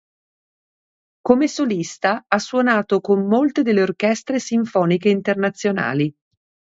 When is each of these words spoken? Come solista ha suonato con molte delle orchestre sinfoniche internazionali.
Come 1.21 1.47
solista 1.47 2.25
ha 2.27 2.39
suonato 2.39 3.01
con 3.01 3.27
molte 3.27 3.61
delle 3.61 3.83
orchestre 3.83 4.39
sinfoniche 4.39 5.09
internazionali. 5.09 6.11